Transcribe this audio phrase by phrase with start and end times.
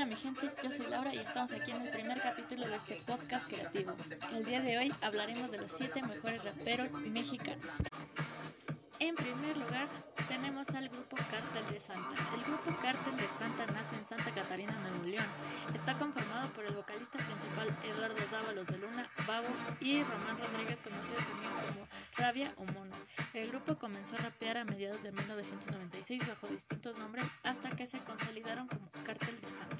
[0.00, 2.94] Hola mi gente, yo soy Laura y estamos aquí en el primer capítulo de este
[3.06, 3.92] podcast creativo.
[4.34, 7.70] El día de hoy hablaremos de los 7 mejores raperos mexicanos.
[8.98, 9.88] En primer lugar,
[10.26, 12.16] tenemos al grupo Cártel de Santa.
[12.34, 15.26] El grupo Cártel de Santa nace en Santa Catarina, Nuevo León.
[15.74, 19.48] Está conformado por el vocalista principal Eduardo Dávalos de Luna, Babo
[19.80, 21.86] y Román Rodríguez, conocido también como
[22.16, 22.89] Rabia o Mono.
[23.32, 27.98] El grupo comenzó a rapear a mediados de 1996 bajo distintos nombres hasta que se
[27.98, 29.76] consolidaron como Cártel de Santa.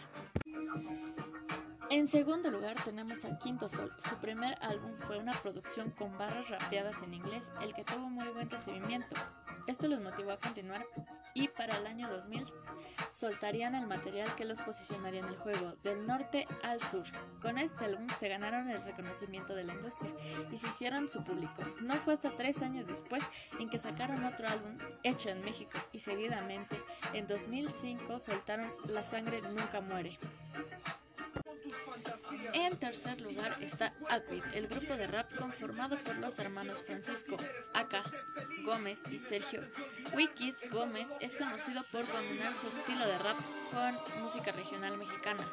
[1.90, 3.92] En segundo lugar tenemos a Quinto Sol.
[4.09, 8.28] Su primer álbum fue una producción con barras rapeadas en inglés, el que tuvo muy
[8.28, 9.16] buen recibimiento.
[9.66, 10.87] Esto los motivó a continuar
[11.34, 12.46] y para el año 2000
[13.10, 17.04] soltarían el material que los posicionaría en el juego, del norte al sur.
[17.40, 20.10] Con este álbum se ganaron el reconocimiento de la industria
[20.50, 21.62] y se hicieron su público.
[21.82, 23.22] No fue hasta tres años después
[23.58, 26.76] en que sacaron otro álbum hecho en México y seguidamente
[27.12, 30.18] en 2005 soltaron La sangre nunca muere.
[32.52, 37.37] En tercer lugar está Aquid, el grupo de rap conformado por los hermanos Francisco
[37.74, 38.02] Aka
[38.65, 39.62] Gómez y Sergio
[40.15, 43.38] Wicked Gómez es conocido por combinar su estilo de rap
[43.71, 45.45] con música regional mexicana.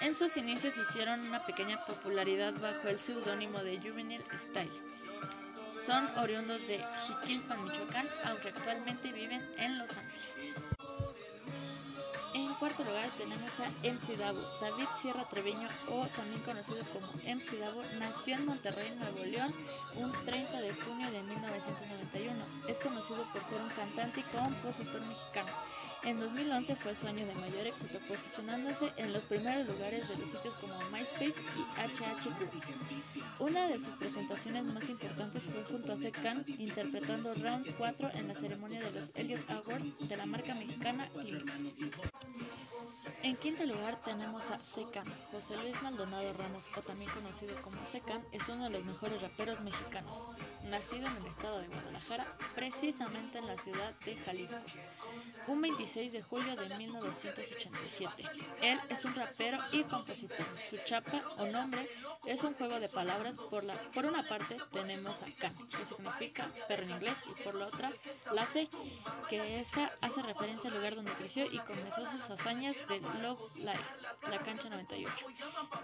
[0.00, 4.72] En sus inicios hicieron una pequeña popularidad bajo el seudónimo de Juvenile Style.
[5.70, 10.38] Son oriundos de Jiquilpan, Michoacán, aunque actualmente viven en Los Ángeles
[13.18, 14.40] tenemos a MC Davo.
[14.60, 19.54] David Sierra Treviño, o también conocido como MC Davo, nació en Monterrey, Nuevo León,
[19.96, 22.32] un 30 de junio de 1991.
[22.68, 25.50] Es conocido por ser un cantante y compositor mexicano.
[26.04, 30.28] En 2011 fue su año de mayor éxito, posicionándose en los primeros lugares de los
[30.28, 32.28] sitios como MySpace y HH
[33.38, 38.34] Una de sus presentaciones más importantes fue junto a Secan, interpretando Round 4 en la
[38.34, 41.62] ceremonia de los Elliot Awards de la marca mexicana Kleenex.
[43.22, 45.06] En quinto lugar tenemos a Secan.
[45.30, 49.60] José Luis Maldonado Ramos, o también conocido como Secan, es uno de los mejores raperos
[49.60, 50.26] mexicanos.
[50.64, 54.60] Nacido en el estado de Guadalajara, precisamente en la ciudad de Jalisco,
[55.46, 58.24] un 26 de julio de 1987.
[58.62, 60.46] Él es un rapero y compositor.
[60.68, 61.88] Su chapa o nombre
[62.26, 63.36] es un juego de palabras.
[63.36, 67.54] Por, la, por una parte tenemos a Can, que significa perro en inglés, y por
[67.54, 67.92] la otra
[68.32, 68.68] la C,
[69.28, 73.94] que esta hace referencia al lugar donde creció y comenzó sus hazañas de Love Life,
[74.30, 75.26] la cancha 98.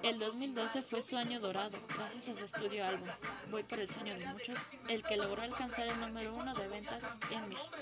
[0.02, 3.08] El 2012 fue su año dorado, gracias a su estudio álbum
[3.50, 7.04] Voy por el sueño de muchos, el que logró alcanzar el número uno de ventas
[7.30, 7.76] en México.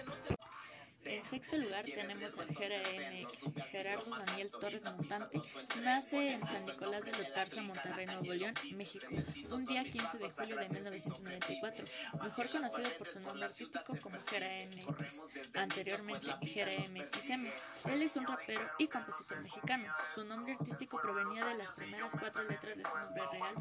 [1.05, 2.77] En sexto lugar tenemos a Gera
[3.11, 3.51] MX.
[3.71, 5.41] Gerardo Daniel Torres Montante
[5.83, 9.07] nace en San Nicolás de los Garza, Monterrey, Nuevo León, México,
[9.51, 11.87] un día 15 de julio de 1994,
[12.23, 15.21] mejor conocido por su nombre artístico como Gera MX,
[15.55, 17.47] anteriormente Gera MXM.
[17.91, 19.93] Él es un rapero y compositor mexicano.
[20.15, 23.55] Su nombre artístico provenía de las primeras cuatro letras de su nombre real,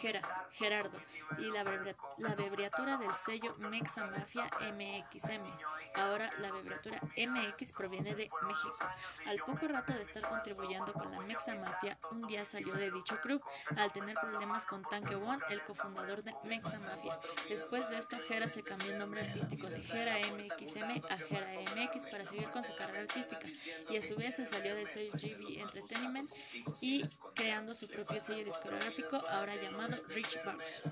[0.00, 0.98] Gera, Gerardo,
[1.38, 1.60] y la,
[2.30, 5.44] abreviatura del sello Mexa Mafia MXM,
[5.96, 8.78] ahora la abreviatura MX proviene de México.
[9.26, 13.20] Al poco rato de estar contribuyendo con la Mexa Mafia, un día salió de dicho
[13.20, 13.42] club
[13.76, 17.18] al tener problemas con Tanque One, el cofundador de Mexa Mafia.
[17.48, 22.06] Después de esto, Jera se cambió el nombre artístico de Jera MXM a Jera MX
[22.06, 23.46] para seguir con su carrera artística
[23.90, 26.28] y a su vez se salió del sello GB Entertainment
[26.80, 30.82] y creando su propio sello discográfico ahora llamado Rich Bars.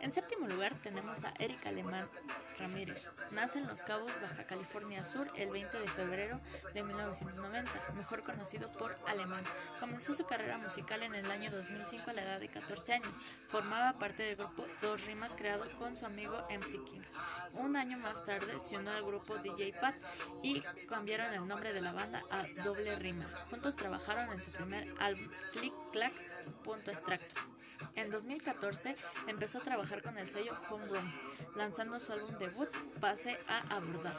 [0.00, 2.06] En séptimo lugar tenemos a Erika Alemán
[2.58, 3.08] Ramírez.
[3.30, 6.40] Nace en Los Cabos, Baja California Sur, el 20 de febrero
[6.72, 9.44] de 1990, mejor conocido por Alemán.
[9.80, 13.14] Comenzó su carrera musical en el año 2005 a la edad de 14 años.
[13.48, 17.02] Formaba parte del grupo Dos Rimas creado con su amigo MC King.
[17.54, 19.94] Un año más tarde se unió al grupo DJ Pat
[20.42, 23.26] y cambiaron el nombre de la banda a Doble Rima.
[23.50, 26.12] Juntos trabajaron en su primer álbum Click Clack
[26.62, 27.53] Punto Extracto.
[27.94, 28.96] En 2014
[29.26, 31.12] empezó a trabajar con el sello Homegrown,
[31.54, 32.68] lanzando su álbum debut
[33.00, 34.14] Pase a Abordar.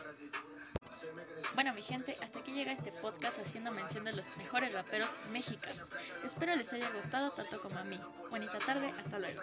[1.53, 5.90] Bueno, mi gente, hasta aquí llega este podcast haciendo mención de los mejores raperos mexicanos.
[6.23, 7.99] Espero les haya gustado tanto como a mí.
[8.29, 9.41] Bonita tarde, hasta luego.